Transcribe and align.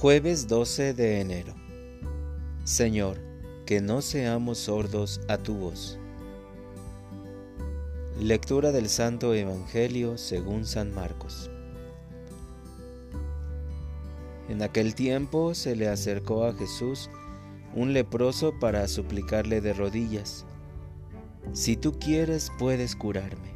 Jueves 0.00 0.48
12 0.48 0.94
de 0.94 1.20
enero. 1.20 1.52
Señor, 2.64 3.18
que 3.66 3.82
no 3.82 4.00
seamos 4.00 4.56
sordos 4.56 5.20
a 5.28 5.36
tu 5.36 5.56
voz. 5.56 5.98
Lectura 8.18 8.72
del 8.72 8.88
Santo 8.88 9.34
Evangelio 9.34 10.16
según 10.16 10.64
San 10.64 10.94
Marcos. 10.94 11.50
En 14.48 14.62
aquel 14.62 14.94
tiempo 14.94 15.54
se 15.54 15.76
le 15.76 15.86
acercó 15.86 16.46
a 16.46 16.54
Jesús 16.54 17.10
un 17.74 17.92
leproso 17.92 18.58
para 18.58 18.88
suplicarle 18.88 19.60
de 19.60 19.74
rodillas, 19.74 20.46
Si 21.52 21.76
tú 21.76 21.98
quieres 21.98 22.50
puedes 22.58 22.96
curarme. 22.96 23.50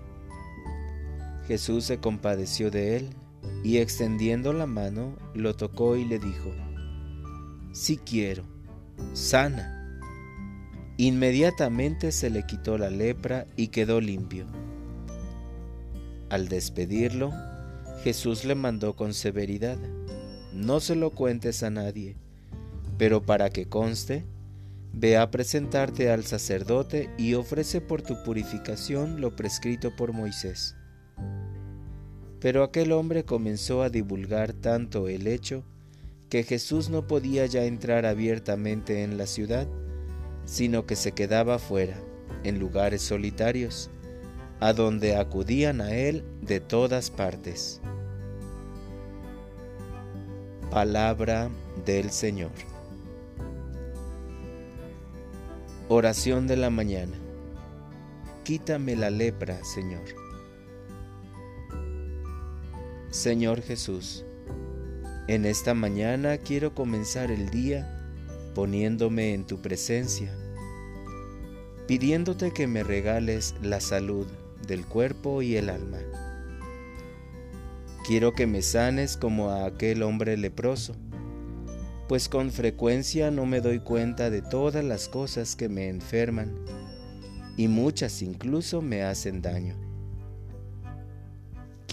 Jesús 1.49 1.87
se 1.87 2.01
compadeció 2.01 2.71
de 2.71 2.99
él 2.99 3.17
y 3.63 3.79
extendiendo 3.79 4.53
la 4.53 4.67
mano 4.67 5.17
lo 5.35 5.57
tocó 5.57 5.97
y 5.97 6.05
le 6.05 6.19
dijo, 6.19 6.53
Si 7.73 7.97
quiero, 7.97 8.45
sana. 9.13 9.71
Inmediatamente 10.97 12.13
se 12.13 12.31
le 12.31 12.47
quitó 12.47 12.79
la 12.79 12.91
lepra 12.91 13.47
y 13.57 13.69
quedó 13.69 14.01
limpio. 14.01 14.47
Al 16.31 16.49
despedirlo, 16.49 17.33
Jesús 18.05 18.45
le 18.45 18.55
mandó 18.55 18.95
con 18.95 19.15
severidad, 19.15 19.79
no 20.53 20.79
se 20.81 20.95
lo 20.95 21.11
cuentes 21.11 21.63
a 21.63 21.71
nadie, 21.71 22.17
pero 22.97 23.23
para 23.23 23.51
que 23.51 23.67
conste, 23.67 24.25
ve 24.93 25.17
a 25.17 25.31
presentarte 25.31 26.11
al 26.11 26.25
sacerdote 26.25 27.11
y 27.19 27.35
ofrece 27.35 27.81
por 27.81 28.03
tu 28.03 28.23
purificación 28.23 29.21
lo 29.21 29.35
prescrito 29.35 29.97
por 29.97 30.13
Moisés. 30.13 30.77
Pero 32.45 32.63
aquel 32.63 32.93
hombre 32.93 33.25
comenzó 33.25 33.83
a 33.83 33.89
divulgar 33.89 34.53
tanto 34.53 35.09
el 35.09 35.29
hecho 35.29 35.65
que 36.29 36.43
Jesús 36.43 36.91
no 36.91 37.07
podía 37.07 37.47
ya 37.47 37.65
entrar 37.65 38.05
abiertamente 38.05 39.03
en 39.03 39.17
la 39.17 39.27
ciudad, 39.27 39.67
sino 40.45 40.85
que 40.85 40.95
se 40.95 41.13
quedaba 41.13 41.59
fuera, 41.59 41.97
en 42.43 42.59
lugares 42.59 43.01
solitarios, 43.01 43.89
a 44.61 44.75
donde 44.75 45.17
acudían 45.17 45.81
a 45.81 45.97
él 45.97 46.23
de 46.43 46.61
todas 46.61 47.11
partes. 47.11 47.81
Palabra 50.71 51.49
del 51.87 52.11
Señor. 52.11 52.53
Oración 55.89 56.47
de 56.47 56.59
la 56.59 56.69
mañana. 56.69 57.17
Quítame 58.43 58.97
la 58.97 59.09
lepra, 59.09 59.65
Señor. 59.65 60.24
Señor 63.15 63.63
Jesús, 63.63 64.25
en 65.29 65.45
esta 65.45 65.73
mañana 65.73 66.37
quiero 66.37 66.75
comenzar 66.75 67.31
el 67.31 67.49
día 67.49 67.89
poniéndome 68.57 69.35
en 69.35 69.45
tu 69.45 69.63
presencia, 69.63 70.37
pidiéndote 71.87 72.51
que 72.51 72.67
me 72.67 72.83
regales 72.83 73.55
la 73.63 73.81
salud 73.81 74.27
del 74.67 74.85
cuerpo 74.85 75.43
y 75.43 75.55
el 75.55 75.71
alma. 75.71 75.99
Quiero 78.05 78.33
que 78.33 78.49
me 78.49 78.63
sanes 78.63 79.17
como 79.17 79.51
a 79.51 79.67
aquel 79.67 80.03
hombre 80.03 80.37
leproso, 80.37 80.97
pues 82.09 82.29
con 82.29 82.51
frecuencia 82.51 83.31
no 83.31 83.47
me 83.47 83.61
doy 83.61 83.79
cuenta 83.79 84.29
de 84.29 84.43
todas 84.43 84.85
las 84.85 85.09
cosas 85.09 85.55
que 85.55 85.69
me 85.69 85.89
enferman 85.89 86.53
y 87.57 87.69
muchas 87.69 88.23
incluso 88.23 88.83
me 88.83 89.05
hacen 89.05 89.41
daño. 89.41 89.84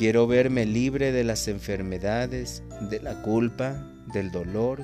Quiero 0.01 0.25
verme 0.25 0.65
libre 0.65 1.11
de 1.11 1.23
las 1.23 1.47
enfermedades, 1.47 2.63
de 2.89 2.99
la 3.01 3.21
culpa, 3.21 3.87
del 4.11 4.31
dolor, 4.31 4.83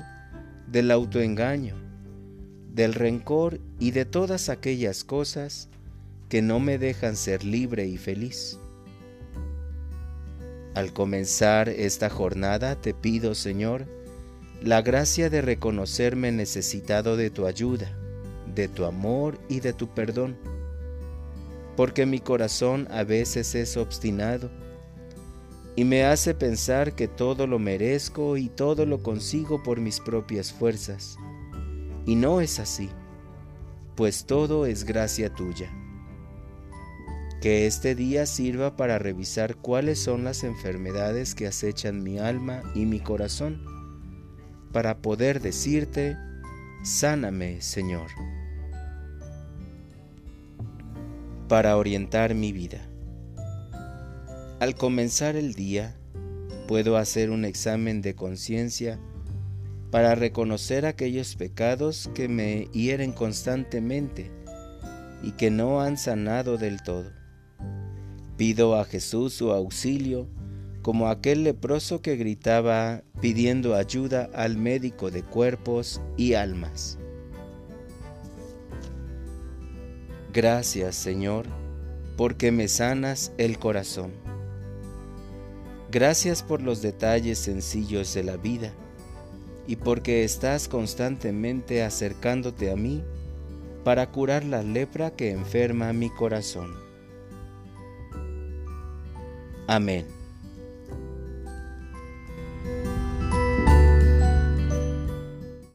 del 0.68 0.92
autoengaño, 0.92 1.74
del 2.72 2.94
rencor 2.94 3.58
y 3.80 3.90
de 3.90 4.04
todas 4.04 4.48
aquellas 4.48 5.02
cosas 5.02 5.70
que 6.28 6.40
no 6.40 6.60
me 6.60 6.78
dejan 6.78 7.16
ser 7.16 7.42
libre 7.42 7.88
y 7.88 7.96
feliz. 7.98 8.60
Al 10.76 10.92
comenzar 10.92 11.68
esta 11.68 12.10
jornada 12.10 12.80
te 12.80 12.94
pido, 12.94 13.34
Señor, 13.34 13.86
la 14.62 14.82
gracia 14.82 15.30
de 15.30 15.42
reconocerme 15.42 16.30
necesitado 16.30 17.16
de 17.16 17.30
tu 17.30 17.46
ayuda, 17.46 17.90
de 18.54 18.68
tu 18.68 18.84
amor 18.84 19.40
y 19.48 19.58
de 19.58 19.72
tu 19.72 19.88
perdón, 19.88 20.36
porque 21.76 22.06
mi 22.06 22.20
corazón 22.20 22.86
a 22.92 23.02
veces 23.02 23.56
es 23.56 23.76
obstinado 23.76 24.48
y 25.78 25.84
me 25.84 26.02
hace 26.02 26.34
pensar 26.34 26.96
que 26.96 27.06
todo 27.06 27.46
lo 27.46 27.60
merezco 27.60 28.36
y 28.36 28.48
todo 28.48 28.84
lo 28.84 29.00
consigo 29.00 29.62
por 29.62 29.80
mis 29.80 30.00
propias 30.00 30.52
fuerzas. 30.52 31.16
Y 32.04 32.16
no 32.16 32.40
es 32.40 32.58
así, 32.58 32.90
pues 33.94 34.24
todo 34.24 34.66
es 34.66 34.82
gracia 34.82 35.32
tuya. 35.32 35.70
Que 37.40 37.68
este 37.68 37.94
día 37.94 38.26
sirva 38.26 38.74
para 38.74 38.98
revisar 38.98 39.54
cuáles 39.54 40.00
son 40.00 40.24
las 40.24 40.42
enfermedades 40.42 41.36
que 41.36 41.46
acechan 41.46 42.02
mi 42.02 42.18
alma 42.18 42.60
y 42.74 42.84
mi 42.84 42.98
corazón, 42.98 43.62
para 44.72 44.98
poder 44.98 45.40
decirte, 45.40 46.16
sáname, 46.82 47.60
Señor. 47.60 48.10
Para 51.46 51.76
orientar 51.76 52.34
mi 52.34 52.50
vida. 52.50 52.80
Al 54.60 54.74
comenzar 54.74 55.36
el 55.36 55.54
día, 55.54 55.96
puedo 56.66 56.96
hacer 56.96 57.30
un 57.30 57.44
examen 57.44 58.02
de 58.02 58.16
conciencia 58.16 58.98
para 59.92 60.16
reconocer 60.16 60.84
aquellos 60.84 61.36
pecados 61.36 62.10
que 62.12 62.28
me 62.28 62.64
hieren 62.72 63.12
constantemente 63.12 64.32
y 65.22 65.32
que 65.32 65.52
no 65.52 65.80
han 65.80 65.96
sanado 65.96 66.58
del 66.58 66.82
todo. 66.82 67.12
Pido 68.36 68.74
a 68.74 68.84
Jesús 68.84 69.32
su 69.32 69.52
auxilio 69.52 70.28
como 70.82 71.08
aquel 71.08 71.44
leproso 71.44 72.02
que 72.02 72.16
gritaba 72.16 73.04
pidiendo 73.20 73.76
ayuda 73.76 74.28
al 74.34 74.56
médico 74.56 75.12
de 75.12 75.22
cuerpos 75.22 76.00
y 76.16 76.34
almas. 76.34 76.98
Gracias 80.32 80.96
Señor, 80.96 81.46
porque 82.16 82.50
me 82.50 82.66
sanas 82.66 83.32
el 83.38 83.60
corazón. 83.60 84.27
Gracias 85.90 86.42
por 86.42 86.60
los 86.60 86.82
detalles 86.82 87.38
sencillos 87.38 88.12
de 88.12 88.22
la 88.22 88.36
vida 88.36 88.72
y 89.66 89.76
porque 89.76 90.24
estás 90.24 90.68
constantemente 90.68 91.82
acercándote 91.82 92.70
a 92.70 92.76
mí 92.76 93.02
para 93.84 94.10
curar 94.10 94.44
la 94.44 94.62
lepra 94.62 95.10
que 95.10 95.30
enferma 95.30 95.92
mi 95.94 96.10
corazón. 96.10 96.74
Amén. 99.66 100.17